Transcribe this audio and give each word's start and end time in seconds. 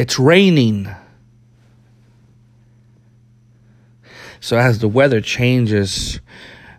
it's 0.00 0.18
raining. 0.18 0.88
So 4.40 4.56
as 4.56 4.78
the 4.78 4.88
weather 4.88 5.20
changes, 5.20 6.20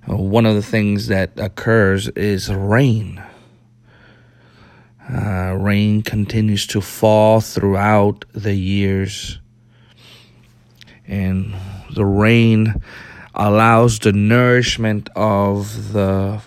uh, 0.09 0.17
one 0.17 0.47
of 0.47 0.55
the 0.55 0.63
things 0.63 1.05
that 1.05 1.29
occurs 1.37 2.07
is 2.09 2.51
rain. 2.51 3.23
Uh, 5.07 5.55
rain 5.59 6.01
continues 6.01 6.65
to 6.65 6.81
fall 6.81 7.41
throughout 7.41 8.25
the 8.33 8.55
years, 8.55 9.37
and 11.05 11.53
the 11.93 12.05
rain 12.05 12.81
allows 13.35 13.99
the 13.99 14.13
nourishment 14.13 15.09
of 15.15 15.93
the 15.93 16.41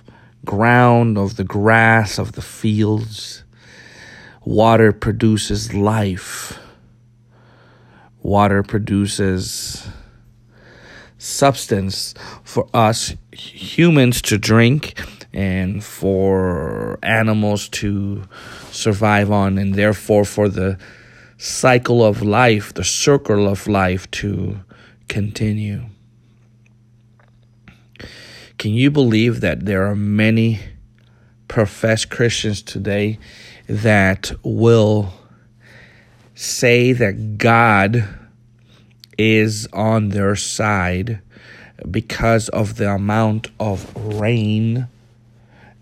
ground, 0.44 1.18
of 1.18 1.36
the 1.36 1.44
grass, 1.44 2.18
of 2.18 2.32
the 2.32 2.42
fields. 2.42 3.44
Water 4.44 4.90
produces 4.90 5.72
life. 5.72 6.58
Water 8.24 8.62
produces 8.62 9.86
substance 11.18 12.14
for 12.42 12.66
us 12.72 13.14
humans 13.32 14.22
to 14.22 14.38
drink 14.38 14.98
and 15.34 15.84
for 15.84 16.98
animals 17.02 17.68
to 17.68 18.22
survive 18.70 19.30
on, 19.30 19.58
and 19.58 19.74
therefore 19.74 20.24
for 20.24 20.48
the 20.48 20.78
cycle 21.36 22.02
of 22.02 22.22
life, 22.22 22.72
the 22.72 22.82
circle 22.82 23.46
of 23.46 23.66
life 23.66 24.10
to 24.12 24.60
continue. 25.08 25.84
Can 28.56 28.72
you 28.72 28.90
believe 28.90 29.42
that 29.42 29.66
there 29.66 29.84
are 29.84 29.94
many 29.94 30.60
professed 31.46 32.08
Christians 32.08 32.62
today 32.62 33.18
that 33.68 34.32
will 34.42 35.12
say 36.34 36.92
that 36.92 37.38
God 37.38 38.08
is 39.16 39.68
on 39.72 40.08
their 40.08 40.34
side 40.36 41.20
because 41.90 42.48
of 42.48 42.76
the 42.76 42.90
amount 42.90 43.48
of 43.60 43.94
rain 43.96 44.88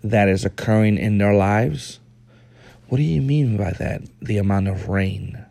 that 0.03 0.27
is 0.27 0.45
occurring 0.45 0.97
in 0.97 1.17
their 1.17 1.33
lives? 1.33 1.99
What 2.87 2.97
do 2.97 3.03
you 3.03 3.21
mean 3.21 3.57
by 3.57 3.71
that? 3.71 4.03
The 4.21 4.37
amount 4.37 4.67
of 4.67 4.89
rain. 4.89 5.43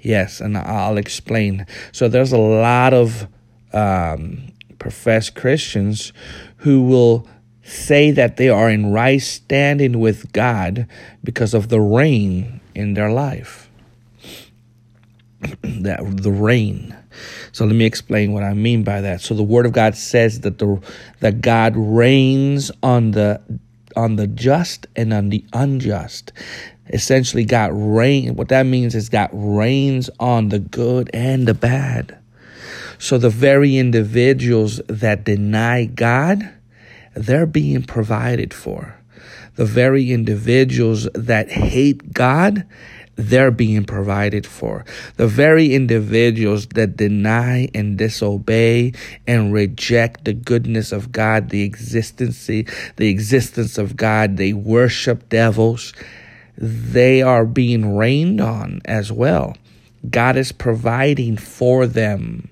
Yes, 0.00 0.40
and 0.40 0.56
I'll 0.56 0.96
explain. 0.96 1.66
So 1.92 2.08
there's 2.08 2.32
a 2.32 2.38
lot 2.38 2.92
of 2.92 3.28
um, 3.72 4.52
professed 4.78 5.34
Christians 5.34 6.12
who 6.58 6.82
will 6.82 7.28
say 7.62 8.10
that 8.10 8.36
they 8.36 8.48
are 8.48 8.68
in 8.68 8.90
right 8.90 9.20
standing 9.20 10.00
with 10.00 10.32
God 10.32 10.88
because 11.22 11.54
of 11.54 11.68
the 11.68 11.80
rain 11.80 12.60
in 12.74 12.94
their 12.94 13.10
life. 13.10 13.61
that 15.62 16.00
the 16.22 16.30
rain. 16.30 16.96
So 17.52 17.64
let 17.64 17.74
me 17.74 17.84
explain 17.84 18.32
what 18.32 18.42
I 18.42 18.54
mean 18.54 18.84
by 18.84 19.00
that. 19.00 19.20
So 19.20 19.34
the 19.34 19.42
word 19.42 19.66
of 19.66 19.72
God 19.72 19.94
says 19.96 20.40
that 20.40 20.58
the 20.58 20.80
that 21.20 21.40
God 21.40 21.74
rains 21.76 22.70
on 22.82 23.10
the 23.10 23.40
on 23.96 24.16
the 24.16 24.26
just 24.26 24.86
and 24.96 25.12
on 25.12 25.28
the 25.28 25.44
unjust. 25.52 26.32
Essentially, 26.88 27.44
God 27.44 27.70
rain. 27.72 28.36
What 28.36 28.48
that 28.48 28.66
means 28.66 28.94
is 28.94 29.08
God 29.08 29.30
rains 29.32 30.10
on 30.18 30.48
the 30.48 30.58
good 30.58 31.10
and 31.12 31.46
the 31.46 31.54
bad. 31.54 32.18
So 32.98 33.18
the 33.18 33.30
very 33.30 33.78
individuals 33.78 34.80
that 34.88 35.24
deny 35.24 35.86
God, 35.86 36.52
they're 37.14 37.46
being 37.46 37.82
provided 37.82 38.54
for. 38.54 38.96
The 39.56 39.64
very 39.64 40.12
individuals 40.12 41.08
that 41.14 41.50
hate 41.50 42.12
God, 42.12 42.66
they're 43.28 43.50
being 43.50 43.84
provided 43.84 44.46
for. 44.46 44.84
The 45.16 45.26
very 45.26 45.74
individuals 45.74 46.66
that 46.68 46.96
deny 46.96 47.68
and 47.74 47.96
disobey 47.96 48.92
and 49.26 49.52
reject 49.52 50.24
the 50.24 50.32
goodness 50.32 50.92
of 50.92 51.12
God, 51.12 51.50
the 51.50 51.62
existence, 51.62 52.46
the 52.46 52.66
existence 52.98 53.78
of 53.78 53.96
God, 53.96 54.36
they 54.36 54.52
worship 54.52 55.28
devils, 55.28 55.92
they 56.56 57.22
are 57.22 57.46
being 57.46 57.96
rained 57.96 58.40
on 58.40 58.80
as 58.84 59.10
well. 59.10 59.56
God 60.08 60.36
is 60.36 60.52
providing 60.52 61.36
for 61.36 61.86
them 61.86 62.48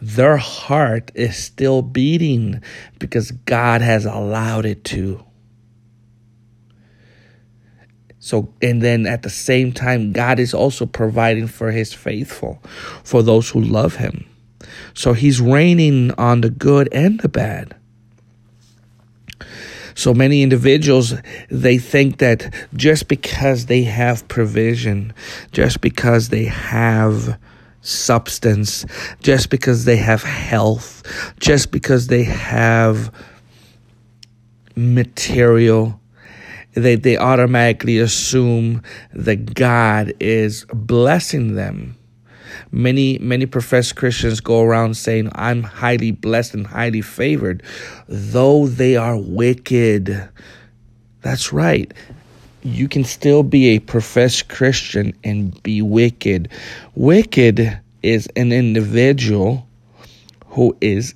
their 0.00 0.38
heart 0.38 1.10
is 1.14 1.36
still 1.36 1.82
beating 1.82 2.62
because 2.98 3.30
God 3.30 3.82
has 3.82 4.06
allowed 4.06 4.64
it 4.64 4.84
to. 4.84 5.24
So, 8.20 8.52
and 8.60 8.82
then 8.82 9.06
at 9.06 9.22
the 9.22 9.30
same 9.30 9.72
time, 9.72 10.12
God 10.12 10.38
is 10.38 10.52
also 10.52 10.84
providing 10.86 11.46
for 11.46 11.70
his 11.72 11.92
faithful, 11.92 12.62
for 13.02 13.22
those 13.22 13.48
who 13.48 13.60
love 13.60 13.96
him. 13.96 14.26
So 14.94 15.14
he's 15.14 15.40
raining 15.40 16.12
on 16.12 16.42
the 16.42 16.50
good 16.50 16.88
and 16.92 17.18
the 17.20 17.28
bad. 17.28 17.74
So 19.94 20.14
many 20.14 20.42
individuals, 20.42 21.14
they 21.50 21.78
think 21.78 22.18
that 22.18 22.54
just 22.74 23.08
because 23.08 23.66
they 23.66 23.82
have 23.82 24.28
provision, 24.28 25.12
just 25.52 25.80
because 25.80 26.28
they 26.28 26.44
have 26.44 27.38
substance, 27.82 28.84
just 29.20 29.50
because 29.50 29.84
they 29.84 29.96
have 29.96 30.22
health, 30.22 31.02
just 31.40 31.70
because 31.70 32.06
they 32.06 32.24
have 32.24 33.12
material, 34.76 35.99
they, 36.74 36.94
they 36.94 37.16
automatically 37.16 37.98
assume 37.98 38.82
that 39.12 39.54
God 39.54 40.12
is 40.20 40.64
blessing 40.72 41.54
them. 41.54 41.96
Many 42.72 43.18
many 43.18 43.46
professed 43.46 43.96
Christians 43.96 44.40
go 44.40 44.62
around 44.62 44.96
saying, 44.96 45.30
I'm 45.34 45.62
highly 45.62 46.10
blessed 46.12 46.54
and 46.54 46.66
highly 46.66 47.00
favored, 47.00 47.62
though 48.08 48.66
they 48.66 48.96
are 48.96 49.16
wicked. 49.16 50.28
That's 51.22 51.52
right 51.52 51.92
you 52.62 52.88
can 52.88 53.04
still 53.04 53.42
be 53.42 53.70
a 53.70 53.78
professed 53.78 54.48
Christian 54.48 55.14
and 55.24 55.60
be 55.62 55.82
wicked. 55.82 56.50
Wicked 56.94 57.80
is 58.02 58.26
an 58.36 58.52
individual 58.52 59.66
who 60.46 60.76
is 60.80 61.14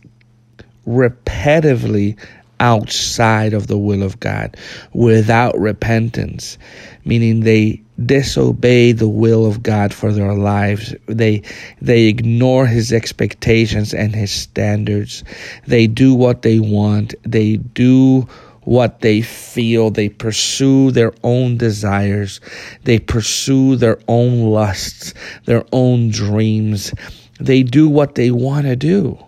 repetitively 0.86 2.18
outside 2.60 3.52
of 3.52 3.66
the 3.66 3.78
will 3.78 4.02
of 4.02 4.20
God 4.20 4.56
without 4.92 5.58
repentance, 5.58 6.58
meaning 7.04 7.40
they 7.40 7.82
disobey 8.04 8.92
the 8.92 9.08
will 9.08 9.46
of 9.46 9.62
God 9.62 9.94
for 9.94 10.12
their 10.12 10.34
lives. 10.34 10.94
They 11.06 11.42
they 11.80 12.04
ignore 12.04 12.66
his 12.66 12.92
expectations 12.92 13.94
and 13.94 14.14
his 14.14 14.32
standards. 14.32 15.24
They 15.66 15.86
do 15.86 16.14
what 16.14 16.42
they 16.42 16.58
want. 16.58 17.14
They 17.22 17.56
do 17.56 18.26
what 18.62 19.00
they 19.00 19.20
feel. 19.22 19.90
They 19.90 20.08
pursue 20.08 20.90
their 20.90 21.12
own 21.22 21.58
desires. 21.58 22.40
They 22.84 22.98
pursue 22.98 23.76
their 23.76 23.98
own 24.08 24.50
lusts, 24.50 25.14
their 25.44 25.64
own 25.72 26.10
dreams. 26.10 26.92
They 27.40 27.62
do 27.62 27.88
what 27.88 28.14
they 28.14 28.30
want 28.30 28.66
to 28.66 28.76
do. 28.76 29.18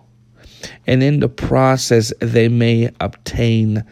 And 0.87 1.03
in 1.03 1.21
the 1.21 1.29
process, 1.29 2.13
they 2.21 2.49
may 2.49 2.91
obtain 3.01 3.85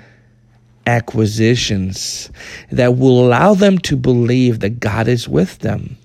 acquisitions 0.86 2.30
that 2.70 2.96
will 2.96 3.24
allow 3.24 3.54
them 3.54 3.78
to 3.78 3.96
believe 3.96 4.60
that 4.60 4.80
God 4.80 5.08
is 5.08 5.28
with 5.28 5.58
them. 5.60 5.96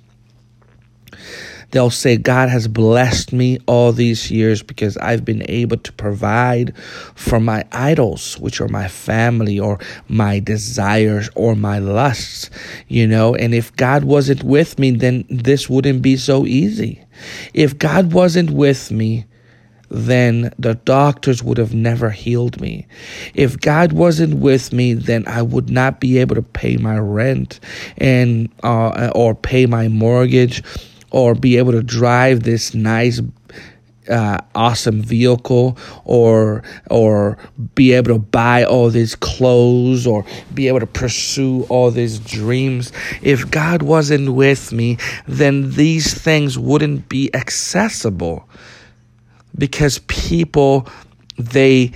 They'll 1.71 1.91
say, 1.91 2.17
God 2.17 2.49
has 2.49 2.67
blessed 2.67 3.31
me 3.31 3.59
all 3.67 3.91
these 3.91 4.31
years 4.31 4.63
because 4.63 4.97
I've 4.97 5.23
been 5.23 5.43
able 5.47 5.77
to 5.77 5.93
provide 5.93 6.75
for 7.13 7.39
my 7.39 7.63
idols, 7.71 8.39
which 8.39 8.59
are 8.59 8.67
my 8.67 8.87
family 8.87 9.59
or 9.59 9.77
my 10.07 10.39
desires 10.39 11.29
or 11.35 11.55
my 11.55 11.77
lusts, 11.77 12.49
you 12.87 13.05
know. 13.05 13.35
And 13.35 13.53
if 13.53 13.75
God 13.75 14.03
wasn't 14.03 14.41
with 14.41 14.79
me, 14.79 14.91
then 14.91 15.25
this 15.29 15.69
wouldn't 15.69 16.01
be 16.01 16.17
so 16.17 16.47
easy. 16.47 17.03
If 17.53 17.77
God 17.77 18.13
wasn't 18.13 18.49
with 18.49 18.89
me, 18.89 19.25
then 19.89 20.53
the 20.57 20.75
doctors 20.75 21.43
would 21.43 21.57
have 21.57 21.73
never 21.73 22.09
healed 22.09 22.61
me. 22.61 22.87
If 23.33 23.59
God 23.59 23.93
wasn't 23.93 24.35
with 24.35 24.71
me, 24.71 24.93
then 24.93 25.27
I 25.27 25.41
would 25.41 25.69
not 25.69 25.99
be 25.99 26.17
able 26.19 26.35
to 26.35 26.41
pay 26.41 26.77
my 26.77 26.97
rent 26.97 27.59
and 27.97 28.49
uh, 28.63 29.11
or 29.15 29.35
pay 29.35 29.65
my 29.65 29.87
mortgage 29.87 30.63
or 31.11 31.33
be 31.35 31.57
able 31.57 31.71
to 31.71 31.83
drive 31.83 32.43
this 32.43 32.73
nice 32.73 33.19
uh, 34.09 34.39
awesome 34.55 35.01
vehicle 35.01 35.77
or 36.03 36.63
or 36.89 37.37
be 37.75 37.93
able 37.93 38.13
to 38.13 38.19
buy 38.19 38.63
all 38.63 38.89
these 38.89 39.15
clothes 39.15 40.07
or 40.07 40.25
be 40.53 40.67
able 40.67 40.79
to 40.79 40.87
pursue 40.87 41.63
all 41.69 41.91
these 41.91 42.17
dreams 42.17 42.91
if 43.21 43.49
god 43.51 43.83
wasn't 43.83 44.33
with 44.33 44.71
me 44.71 44.97
then 45.27 45.71
these 45.71 46.13
things 46.13 46.57
wouldn't 46.57 47.07
be 47.07 47.33
accessible 47.35 48.49
because 49.57 49.99
people 50.07 50.87
they 51.37 51.91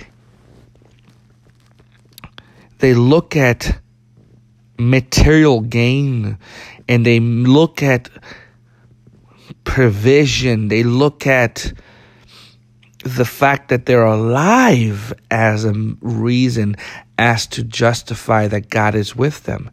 they 2.78 2.94
look 2.94 3.36
at 3.36 3.78
material 4.78 5.60
gain 5.60 6.38
and 6.88 7.06
they 7.06 7.20
look 7.20 7.82
at 7.82 8.10
provision. 9.64 10.68
They 10.68 10.82
look 10.82 11.26
at 11.26 11.72
the 13.04 13.24
fact 13.24 13.68
that 13.68 13.86
they're 13.86 14.04
alive 14.04 15.12
as 15.30 15.64
a 15.64 15.72
reason 16.00 16.76
as 17.18 17.46
to 17.48 17.62
justify 17.62 18.48
that 18.48 18.70
God 18.70 18.94
is 18.94 19.14
with 19.14 19.44
them. 19.44 19.70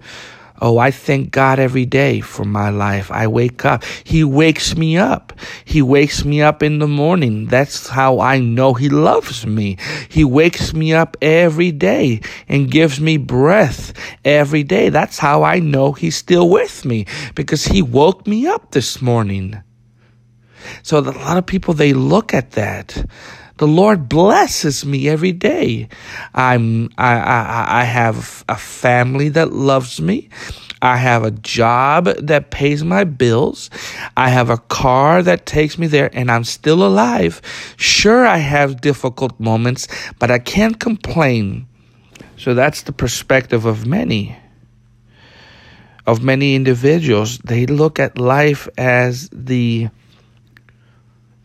Oh, 0.63 0.77
I 0.77 0.91
thank 0.91 1.31
God 1.31 1.57
every 1.57 1.87
day 1.87 2.21
for 2.21 2.45
my 2.45 2.69
life. 2.69 3.09
I 3.09 3.25
wake 3.25 3.65
up. 3.65 3.83
He 4.03 4.23
wakes 4.23 4.77
me 4.77 4.95
up. 4.95 5.33
He 5.65 5.81
wakes 5.81 6.23
me 6.23 6.43
up 6.43 6.61
in 6.61 6.77
the 6.77 6.87
morning. 6.87 7.47
That's 7.47 7.89
how 7.89 8.19
I 8.19 8.37
know 8.37 8.75
He 8.75 8.87
loves 8.87 9.47
me. 9.47 9.77
He 10.07 10.23
wakes 10.23 10.71
me 10.71 10.93
up 10.93 11.17
every 11.19 11.71
day 11.71 12.21
and 12.47 12.69
gives 12.69 13.01
me 13.01 13.17
breath 13.17 13.91
every 14.23 14.61
day. 14.61 14.89
That's 14.89 15.17
how 15.17 15.41
I 15.41 15.57
know 15.57 15.93
He's 15.93 16.15
still 16.15 16.47
with 16.47 16.85
me 16.85 17.07
because 17.33 17.65
He 17.65 17.81
woke 17.81 18.27
me 18.27 18.45
up 18.45 18.69
this 18.69 19.01
morning. 19.01 19.63
So 20.83 20.99
a 20.99 21.01
lot 21.01 21.37
of 21.37 21.47
people, 21.47 21.73
they 21.73 21.93
look 21.93 22.35
at 22.35 22.51
that. 22.51 23.03
The 23.61 23.67
Lord 23.67 24.09
blesses 24.09 24.83
me 24.87 25.07
every 25.07 25.33
day. 25.33 25.87
I'm, 26.33 26.89
I, 26.97 27.13
I, 27.13 27.81
I 27.81 27.83
have 27.83 28.43
a 28.49 28.55
family 28.55 29.29
that 29.29 29.53
loves 29.53 30.01
me. 30.01 30.29
I 30.81 30.97
have 30.97 31.23
a 31.23 31.29
job 31.29 32.05
that 32.05 32.49
pays 32.49 32.83
my 32.83 33.03
bills. 33.03 33.69
I 34.17 34.29
have 34.29 34.49
a 34.49 34.57
car 34.57 35.21
that 35.21 35.45
takes 35.45 35.77
me 35.77 35.85
there 35.85 36.09
and 36.11 36.31
I'm 36.31 36.43
still 36.43 36.83
alive. 36.83 37.39
Sure, 37.77 38.25
I 38.25 38.37
have 38.37 38.81
difficult 38.81 39.39
moments, 39.39 39.87
but 40.17 40.31
I 40.31 40.39
can't 40.39 40.79
complain. 40.79 41.67
So 42.37 42.55
that's 42.55 42.81
the 42.81 42.93
perspective 42.93 43.65
of 43.65 43.85
many. 43.85 44.35
Of 46.07 46.23
many 46.23 46.55
individuals. 46.55 47.37
They 47.37 47.67
look 47.67 47.99
at 47.99 48.17
life 48.17 48.67
as 48.75 49.29
the 49.31 49.89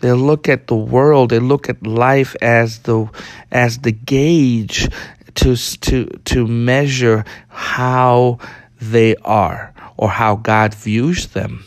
they 0.00 0.12
look 0.12 0.48
at 0.48 0.66
the 0.66 0.76
world, 0.76 1.30
they 1.30 1.38
look 1.38 1.68
at 1.68 1.86
life 1.86 2.36
as 2.42 2.80
the 2.80 3.08
as 3.50 3.78
the 3.78 3.92
gauge 3.92 4.88
to 5.36 5.56
to 5.56 6.06
to 6.24 6.46
measure 6.46 7.24
how 7.48 8.38
they 8.80 9.16
are 9.16 9.72
or 9.96 10.10
how 10.10 10.36
God 10.36 10.74
views 10.74 11.28
them 11.28 11.64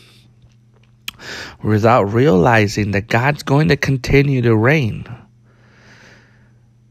without 1.62 2.04
realizing 2.04 2.92
that 2.92 3.08
God's 3.08 3.42
going 3.42 3.68
to 3.68 3.76
continue 3.76 4.42
to 4.42 4.56
rain. 4.56 5.04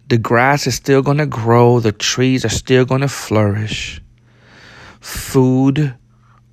The 0.09 0.17
grass 0.17 0.67
is 0.67 0.75
still 0.75 1.01
going 1.01 1.17
to 1.19 1.25
grow, 1.25 1.79
the 1.79 1.91
trees 1.91 2.43
are 2.43 2.49
still 2.49 2.85
going 2.85 3.01
to 3.01 3.07
flourish. 3.07 4.01
Food 4.99 5.95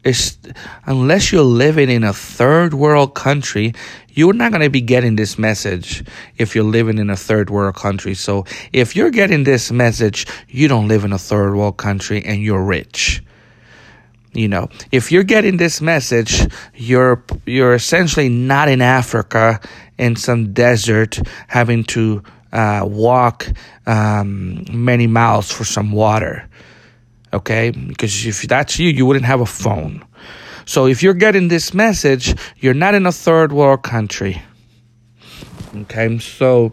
is 0.07 0.39
unless 0.85 1.33
you're 1.33 1.43
living 1.43 1.91
in 1.91 2.05
a 2.05 2.13
third 2.13 2.75
world 2.75 3.15
country, 3.15 3.75
you're 4.11 4.33
not 4.33 4.53
going 4.53 4.63
to 4.63 4.71
be 4.71 4.81
getting 4.81 5.17
this 5.17 5.39
message 5.39 6.05
if 6.39 6.55
you're 6.55 6.65
living 6.65 6.99
in 6.99 7.11
a 7.11 7.17
third 7.17 7.51
world 7.51 7.75
country. 7.75 8.15
So 8.15 8.47
if 8.73 8.97
you're 8.97 9.11
getting 9.11 9.45
this 9.45 9.71
message, 9.73 10.27
you 10.49 10.69
don't 10.69 10.89
live 10.89 11.05
in 11.05 11.13
a 11.13 11.19
third 11.19 11.55
world 11.55 11.77
country 11.77 12.25
and 12.25 12.43
you're 12.43 12.63
rich. 12.63 13.23
You 14.33 14.49
know, 14.49 14.69
if 14.93 15.11
you're 15.11 15.25
getting 15.25 15.57
this 15.57 15.81
message, 15.81 16.47
you're 16.75 17.25
you're 17.47 17.75
essentially 17.75 18.29
not 18.29 18.69
in 18.69 18.83
Africa 18.83 19.61
in 19.99 20.15
some 20.15 20.53
desert 20.53 21.19
having 21.49 21.85
to 21.85 22.23
uh, 22.53 22.83
walk 22.87 23.47
um, 23.87 24.65
many 24.71 25.07
miles 25.07 25.51
for 25.51 25.65
some 25.65 25.91
water. 25.91 26.49
Okay, 27.37 27.71
because 27.71 28.25
if 28.25 28.43
that's 28.49 28.79
you, 28.79 28.89
you 28.89 29.05
wouldn't 29.05 29.27
have 29.27 29.43
a 29.43 29.47
phone. 29.47 30.03
So 30.65 30.87
if 30.87 31.03
you're 31.03 31.13
getting 31.13 31.49
this 31.49 31.75
message, 31.75 32.35
you're 32.57 32.73
not 32.73 32.95
in 32.95 33.05
a 33.05 33.13
third 33.13 33.53
world 33.53 33.83
country. 33.83 34.41
Okay, 35.83 36.19
so 36.19 36.73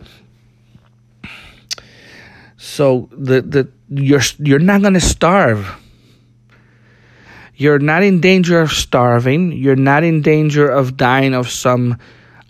so 2.55 3.09
the 3.11 3.41
the 3.41 3.67
you're 3.89 4.21
you're 4.39 4.59
not 4.59 4.81
to 4.93 5.01
starve. 5.01 5.67
You're 7.55 7.79
not 7.79 8.03
in 8.03 8.21
danger 8.21 8.61
of 8.61 8.71
starving. 8.71 9.51
You're 9.51 9.75
not 9.75 10.05
in 10.05 10.21
danger 10.21 10.69
of 10.69 10.95
dying 10.95 11.33
of 11.33 11.49
some 11.49 11.97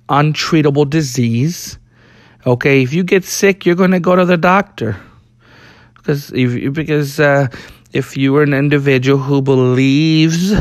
untreatable 0.08 0.88
disease. 0.88 1.80
Okay, 2.46 2.84
if 2.84 2.94
you 2.94 3.04
get 3.04 3.26
sick, 3.26 3.66
you're 3.66 3.76
to 3.76 4.00
go 4.00 4.16
to 4.16 4.26
the 4.26 4.38
doctor 4.38 5.02
because 6.04 6.32
if 6.34 6.74
because 6.74 7.20
uh, 7.20 7.48
if 7.94 8.18
you 8.18 8.36
are 8.38 8.44
an 8.44 8.54
individual 8.54 9.20
who 9.20 9.42
believes 9.42 10.54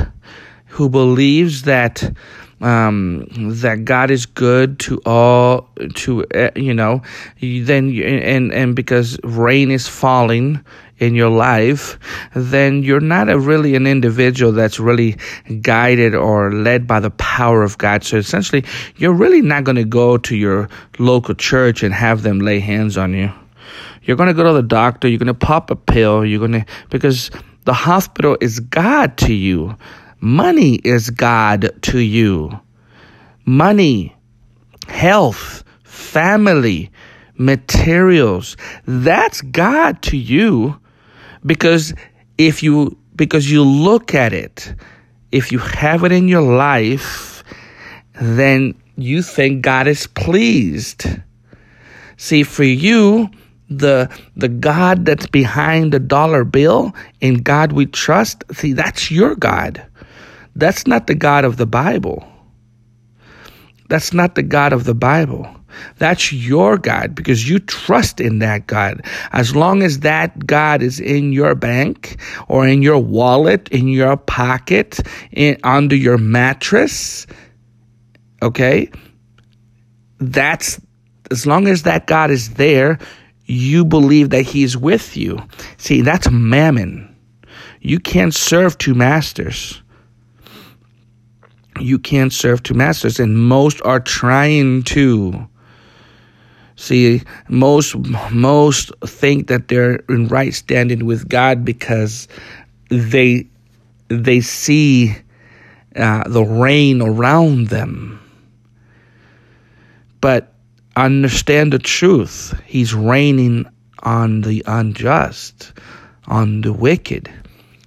who 0.66 0.88
believes 0.88 1.62
that 1.62 2.14
um, 2.62 3.26
that 3.60 3.84
God 3.84 4.10
is 4.10 4.24
good 4.24 4.78
to 4.80 5.00
all, 5.04 5.68
to 5.96 6.24
uh, 6.26 6.50
you 6.54 6.72
know, 6.72 7.02
then 7.40 7.88
you, 7.88 8.04
and 8.04 8.52
and 8.52 8.76
because 8.76 9.18
rain 9.24 9.70
is 9.70 9.88
falling 9.88 10.64
in 10.98 11.16
your 11.16 11.30
life, 11.30 11.98
then 12.34 12.84
you're 12.84 13.00
not 13.00 13.28
a 13.28 13.38
really 13.38 13.74
an 13.74 13.88
individual 13.88 14.52
that's 14.52 14.78
really 14.78 15.16
guided 15.60 16.14
or 16.14 16.52
led 16.52 16.86
by 16.86 17.00
the 17.00 17.10
power 17.10 17.62
of 17.62 17.76
God. 17.78 18.04
So 18.04 18.16
essentially, 18.16 18.64
you're 18.96 19.12
really 19.12 19.42
not 19.42 19.64
going 19.64 19.76
to 19.76 19.84
go 19.84 20.16
to 20.18 20.36
your 20.36 20.68
local 21.00 21.34
church 21.34 21.82
and 21.82 21.92
have 21.92 22.22
them 22.22 22.38
lay 22.38 22.60
hands 22.60 22.96
on 22.96 23.12
you. 23.12 23.32
You're 24.02 24.16
going 24.16 24.28
to 24.28 24.34
go 24.34 24.44
to 24.44 24.52
the 24.52 24.62
doctor. 24.62 25.08
You're 25.08 25.18
going 25.18 25.26
to 25.26 25.34
pop 25.34 25.70
a 25.70 25.76
pill. 25.76 26.24
You're 26.24 26.38
going 26.38 26.52
to 26.52 26.66
because 26.90 27.30
the 27.64 27.72
hospital 27.72 28.36
is 28.40 28.60
God 28.60 29.16
to 29.18 29.32
you. 29.32 29.76
Money 30.20 30.76
is 30.76 31.10
God 31.10 31.70
to 31.82 31.98
you. 31.98 32.60
Money, 33.44 34.14
health, 34.86 35.64
family, 35.82 36.90
materials, 37.36 38.56
that's 38.86 39.40
God 39.40 40.02
to 40.02 40.16
you 40.16 40.78
because 41.44 41.94
if 42.38 42.62
you 42.62 42.96
because 43.14 43.50
you 43.50 43.62
look 43.62 44.14
at 44.14 44.32
it, 44.32 44.74
if 45.32 45.52
you 45.52 45.58
have 45.58 46.04
it 46.04 46.12
in 46.12 46.28
your 46.28 46.42
life, 46.42 47.44
then 48.20 48.74
you 48.96 49.22
think 49.22 49.62
God 49.62 49.86
is 49.86 50.06
pleased. 50.06 51.06
See, 52.16 52.42
for 52.42 52.64
you, 52.64 53.28
the 53.78 54.10
the 54.36 54.48
God 54.48 55.04
that's 55.04 55.26
behind 55.26 55.92
the 55.92 55.98
dollar 55.98 56.44
bill, 56.44 56.94
in 57.20 57.42
God 57.42 57.72
we 57.72 57.86
trust, 57.86 58.44
see, 58.52 58.72
that's 58.72 59.10
your 59.10 59.34
God. 59.34 59.84
That's 60.54 60.86
not 60.86 61.06
the 61.06 61.14
God 61.14 61.44
of 61.44 61.56
the 61.56 61.66
Bible. 61.66 62.26
That's 63.88 64.12
not 64.12 64.34
the 64.34 64.42
God 64.42 64.72
of 64.72 64.84
the 64.84 64.94
Bible. 64.94 65.48
That's 65.98 66.32
your 66.32 66.78
God 66.78 67.14
because 67.14 67.48
you 67.48 67.58
trust 67.58 68.20
in 68.20 68.38
that 68.40 68.66
God. 68.66 69.04
As 69.32 69.56
long 69.56 69.82
as 69.82 70.00
that 70.00 70.46
God 70.46 70.82
is 70.82 71.00
in 71.00 71.32
your 71.32 71.54
bank 71.54 72.20
or 72.48 72.66
in 72.66 72.82
your 72.82 72.98
wallet, 72.98 73.68
in 73.70 73.88
your 73.88 74.16
pocket, 74.16 75.00
in, 75.30 75.56
under 75.64 75.96
your 75.96 76.18
mattress, 76.18 77.26
okay? 78.42 78.90
That's 80.18 80.80
as 81.30 81.46
long 81.46 81.66
as 81.66 81.82
that 81.84 82.06
God 82.06 82.30
is 82.30 82.54
there, 82.54 82.98
you 83.52 83.84
believe 83.84 84.30
that 84.30 84.42
He's 84.42 84.76
with 84.76 85.16
you. 85.16 85.38
See, 85.76 86.00
that's 86.00 86.30
mammon. 86.30 87.14
You 87.80 87.98
can't 87.98 88.34
serve 88.34 88.78
two 88.78 88.94
masters 88.94 89.82
you 91.80 91.98
can't 91.98 92.32
serve 92.32 92.62
two 92.62 92.74
masters, 92.74 93.18
and 93.18 93.36
most 93.36 93.80
are 93.82 94.00
trying 94.00 94.82
to. 94.84 95.48
See, 96.76 97.22
most 97.48 97.94
most 98.30 98.92
think 99.04 99.46
that 99.48 99.68
they're 99.68 99.96
in 100.08 100.28
right 100.28 100.52
standing 100.52 101.06
with 101.06 101.28
God 101.28 101.64
because 101.64 102.28
they 102.88 103.46
they 104.08 104.40
see 104.40 105.14
uh, 105.96 106.28
the 106.28 106.42
rain 106.42 107.00
around 107.00 107.68
them. 107.68 108.18
But 110.20 110.51
understand 110.96 111.72
the 111.72 111.78
truth. 111.78 112.58
He's 112.66 112.94
raining 112.94 113.66
on 114.02 114.42
the 114.42 114.62
unjust, 114.66 115.72
on 116.26 116.60
the 116.60 116.72
wicked. 116.72 117.30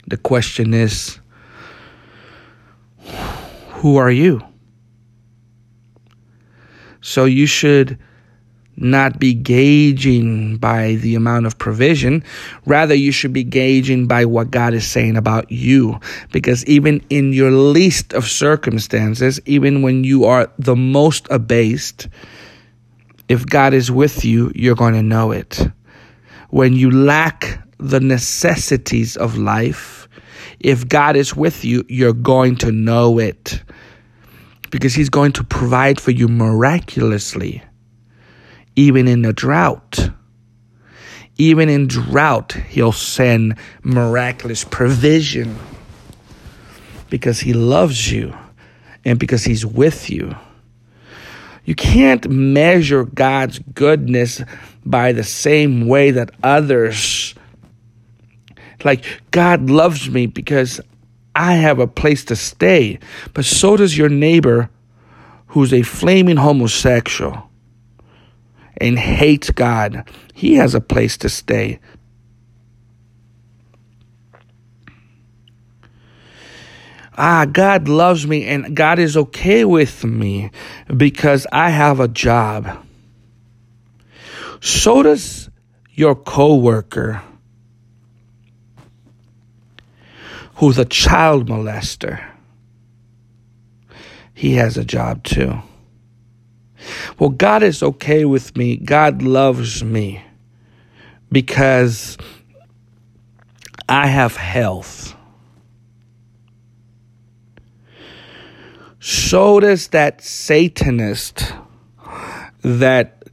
The 0.07 0.17
question 0.17 0.73
is 0.73 1.19
who 3.69 3.97
are 3.97 4.11
you? 4.11 4.41
So 7.01 7.25
you 7.25 7.45
should 7.45 7.99
not 8.77 9.19
be 9.19 9.33
gauging 9.33 10.57
by 10.57 10.95
the 10.95 11.15
amount 11.15 11.45
of 11.45 11.57
provision. 11.57 12.23
Rather, 12.65 12.93
you 12.93 13.11
should 13.11 13.31
be 13.31 13.43
gauging 13.43 14.07
by 14.07 14.25
what 14.25 14.51
God 14.51 14.73
is 14.73 14.85
saying 14.85 15.15
about 15.15 15.51
you. 15.51 15.99
Because 16.31 16.65
even 16.65 17.01
in 17.09 17.31
your 17.31 17.51
least 17.51 18.13
of 18.13 18.25
circumstances, 18.25 19.39
even 19.45 19.81
when 19.81 20.03
you 20.03 20.25
are 20.25 20.51
the 20.59 20.75
most 20.75 21.27
abased, 21.29 22.07
if 23.29 23.45
God 23.45 23.73
is 23.73 23.91
with 23.91 24.25
you, 24.25 24.51
you're 24.55 24.75
going 24.75 24.93
to 24.95 25.03
know 25.03 25.31
it. 25.31 25.67
When 26.49 26.73
you 26.73 26.91
lack 26.91 27.59
the 27.79 27.99
necessities 27.99 29.17
of 29.17 29.37
life, 29.37 30.07
if 30.59 30.87
God 30.87 31.15
is 31.15 31.35
with 31.35 31.65
you, 31.65 31.83
you're 31.89 32.13
going 32.13 32.55
to 32.57 32.71
know 32.71 33.19
it. 33.19 33.61
because 34.71 34.93
He's 34.93 35.09
going 35.09 35.31
to 35.33 35.43
provide 35.43 35.99
for 36.01 36.11
you 36.11 36.27
miraculously, 36.27 37.63
even 38.75 39.07
in 39.07 39.25
a 39.25 39.33
drought. 39.33 40.09
Even 41.37 41.69
in 41.69 41.87
drought, 41.87 42.53
He'll 42.53 42.91
send 42.91 43.57
miraculous 43.83 44.63
provision 44.63 45.57
because 47.09 47.39
He 47.39 47.53
loves 47.53 48.11
you 48.11 48.35
and 49.05 49.19
because 49.19 49.43
He's 49.45 49.65
with 49.65 50.09
you. 50.09 50.35
You 51.65 51.75
can't 51.75 52.29
measure 52.29 53.03
God's 53.03 53.59
goodness 53.59 54.41
by 54.85 55.11
the 55.11 55.23
same 55.23 55.87
way 55.87 56.11
that 56.11 56.31
others 56.43 57.35
like 58.83 59.03
God 59.31 59.69
loves 59.69 60.09
me 60.09 60.27
because 60.27 60.79
I 61.35 61.55
have 61.55 61.79
a 61.79 61.87
place 61.87 62.23
to 62.25 62.35
stay, 62.35 62.99
but 63.33 63.43
so 63.43 63.75
does 63.75 63.97
your 63.97 64.09
neighbor 64.09 64.69
who's 65.47 65.73
a 65.73 65.81
flaming 65.81 66.37
homosexual 66.37 67.49
and 68.77 68.99
hates 68.99 69.49
God. 69.49 70.09
He 70.33 70.55
has 70.55 70.75
a 70.75 70.81
place 70.81 71.17
to 71.17 71.29
stay. 71.29 71.79
Ah, 77.17 77.45
God 77.45 77.87
loves 77.87 78.27
me 78.27 78.45
and 78.45 78.75
God 78.75 78.99
is 78.99 79.15
okay 79.15 79.63
with 79.63 80.03
me 80.03 80.51
because 80.95 81.47
I 81.51 81.69
have 81.69 81.99
a 81.99 82.07
job. 82.07 82.85
So 84.61 85.03
does 85.03 85.49
your 85.93 86.15
coworker 86.15 87.21
who's 90.55 90.77
a 90.77 90.85
child 90.85 91.47
molester. 91.47 92.23
He 94.33 94.53
has 94.53 94.77
a 94.77 94.85
job 94.85 95.23
too. 95.23 95.61
Well, 97.17 97.29
God 97.29 97.63
is 97.63 97.81
okay 97.81 98.25
with 98.25 98.55
me. 98.55 98.77
God 98.77 99.21
loves 99.21 99.83
me 99.83 100.23
because 101.31 102.17
I 103.87 104.07
have 104.07 104.35
health. 104.35 105.14
So 109.07 109.59
does 109.59 109.89
that 109.89 110.23
Satanist 110.23 111.53
that 112.63 113.23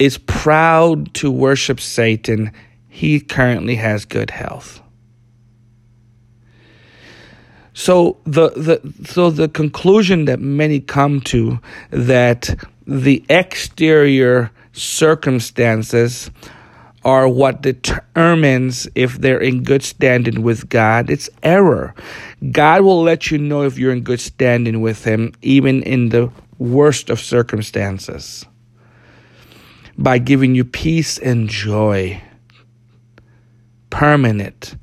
is 0.00 0.16
proud 0.16 1.12
to 1.16 1.30
worship 1.30 1.78
Satan. 1.78 2.50
He 2.88 3.20
currently 3.20 3.74
has 3.74 4.06
good 4.06 4.30
health. 4.30 4.80
So 7.74 8.16
the, 8.24 8.48
the 8.48 8.94
so 9.04 9.28
the 9.28 9.46
conclusion 9.46 10.24
that 10.24 10.40
many 10.40 10.80
come 10.80 11.20
to 11.22 11.60
that 11.90 12.48
the 12.86 13.22
exterior 13.28 14.50
circumstances 14.72 16.30
are 17.04 17.28
what 17.28 17.62
determines 17.62 18.88
if 18.94 19.18
they're 19.18 19.40
in 19.40 19.62
good 19.62 19.82
standing 19.82 20.42
with 20.42 20.68
God. 20.68 21.10
It's 21.10 21.28
error. 21.42 21.94
God 22.52 22.82
will 22.82 23.02
let 23.02 23.30
you 23.30 23.38
know 23.38 23.62
if 23.62 23.78
you're 23.78 23.92
in 23.92 24.02
good 24.02 24.20
standing 24.20 24.80
with 24.80 25.04
Him, 25.04 25.32
even 25.42 25.82
in 25.82 26.08
the 26.08 26.30
worst 26.58 27.10
of 27.10 27.20
circumstances, 27.20 28.44
by 29.98 30.18
giving 30.18 30.54
you 30.54 30.64
peace 30.64 31.18
and 31.18 31.48
joy, 31.48 32.22
permanent, 33.90 34.76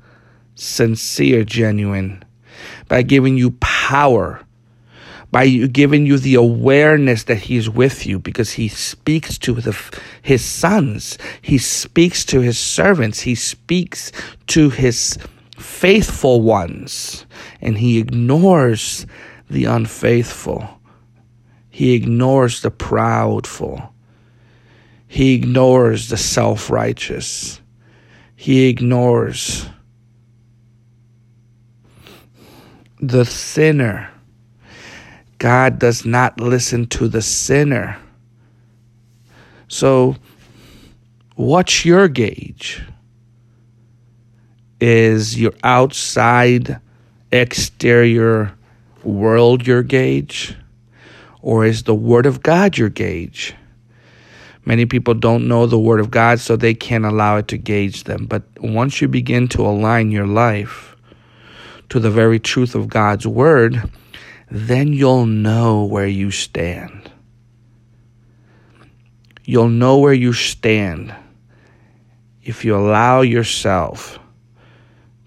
sincere, 0.54 1.44
genuine 1.44 2.24
by 2.88 3.02
giving 3.02 3.36
you 3.36 3.52
power, 3.52 4.40
by 5.32 5.48
giving 5.48 6.06
you 6.06 6.18
the 6.18 6.36
awareness 6.36 7.24
that 7.24 7.38
He's 7.38 7.68
with 7.68 8.06
you 8.06 8.20
because 8.20 8.52
He 8.52 8.68
speaks 8.68 9.38
to 9.38 9.54
the, 9.54 9.76
His 10.20 10.44
sons, 10.44 11.18
He 11.40 11.58
speaks 11.58 12.24
to 12.26 12.40
His 12.40 12.58
servants, 12.58 13.20
He 13.20 13.34
speaks 13.34 14.12
to 14.48 14.70
His 14.70 15.18
faithful 15.58 16.42
ones, 16.42 17.26
and 17.60 17.78
He 17.78 17.98
ignores 17.98 19.06
the 19.48 19.64
unfaithful. 19.64 20.78
He 21.70 21.94
ignores 21.94 22.60
the 22.60 22.70
proudful. 22.70 23.88
He 25.08 25.34
ignores 25.34 26.10
the 26.10 26.18
self 26.18 26.70
righteous. 26.70 27.60
He 28.36 28.68
ignores 28.68 29.66
the 33.00 33.24
sinner. 33.24 34.11
God 35.42 35.80
does 35.80 36.04
not 36.04 36.38
listen 36.38 36.86
to 36.86 37.08
the 37.08 37.20
sinner. 37.20 37.98
So, 39.66 40.14
what's 41.34 41.84
your 41.84 42.06
gauge? 42.06 42.80
Is 44.80 45.40
your 45.40 45.52
outside 45.64 46.80
exterior 47.32 48.54
world 49.02 49.66
your 49.66 49.82
gauge? 49.82 50.54
Or 51.40 51.64
is 51.64 51.82
the 51.82 51.94
Word 51.94 52.26
of 52.26 52.44
God 52.44 52.78
your 52.78 52.90
gauge? 52.90 53.56
Many 54.64 54.86
people 54.86 55.14
don't 55.14 55.48
know 55.48 55.66
the 55.66 55.76
Word 55.76 55.98
of 55.98 56.12
God, 56.12 56.38
so 56.38 56.54
they 56.54 56.72
can't 56.72 57.04
allow 57.04 57.38
it 57.38 57.48
to 57.48 57.58
gauge 57.58 58.04
them. 58.04 58.26
But 58.26 58.44
once 58.60 59.00
you 59.00 59.08
begin 59.08 59.48
to 59.48 59.66
align 59.66 60.12
your 60.12 60.28
life 60.28 60.94
to 61.88 61.98
the 61.98 62.12
very 62.12 62.38
truth 62.38 62.76
of 62.76 62.86
God's 62.86 63.26
word, 63.26 63.90
then 64.54 64.92
you'll 64.92 65.24
know 65.24 65.82
where 65.84 66.06
you 66.06 66.30
stand. 66.30 67.10
You'll 69.44 69.70
know 69.70 69.96
where 69.96 70.12
you 70.12 70.34
stand 70.34 71.14
if 72.42 72.62
you 72.62 72.76
allow 72.76 73.22
yourself 73.22 74.18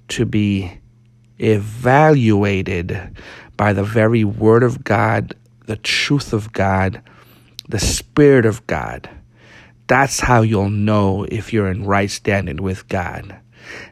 to 0.10 0.28
be 0.28 0.80
evaluated 1.40 3.18
by 3.58 3.74
the 3.74 3.84
very 3.84 4.24
Word 4.24 4.62
of 4.62 4.84
God, 4.84 5.36
the 5.66 5.78
truth 5.78 6.32
of 6.32 6.54
God, 6.54 7.02
the 7.68 7.80
Spirit 7.80 8.46
of 8.46 8.68
God. 8.68 9.10
That's 9.88 10.20
how 10.20 10.44
you'll 10.44 10.70
know 10.70 11.24
if 11.24 11.52
you're 11.52 11.72
in 11.72 11.84
right 11.84 12.12
standing 12.12 12.62
with 12.62 12.88
God, 12.90 13.36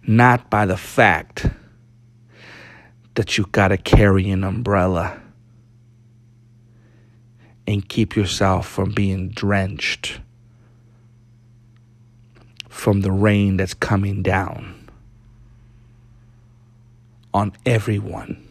not 0.06 0.52
by 0.52 0.68
the 0.68 0.78
fact 0.78 1.48
that 3.16 3.36
you've 3.36 3.52
got 3.52 3.70
to 3.70 3.78
carry 3.78 4.30
an 4.30 4.44
umbrella 4.44 5.23
and 7.66 7.88
keep 7.88 8.16
yourself 8.16 8.68
from 8.68 8.92
being 8.92 9.30
drenched 9.30 10.20
from 12.70 13.02
the 13.02 13.12
rain 13.12 13.58
that's 13.58 13.74
coming 13.74 14.22
down 14.22 14.90
on 17.34 17.54
everyone. 17.66 18.46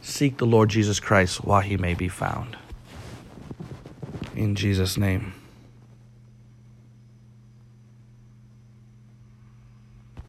Seek 0.00 0.38
the 0.38 0.46
Lord 0.46 0.68
Jesus 0.68 1.00
Christ 1.00 1.44
while 1.44 1.60
he 1.60 1.76
may 1.76 1.94
be 1.94 2.08
found. 2.08 2.56
In 4.34 4.54
Jesus' 4.54 4.96
name. 4.96 5.34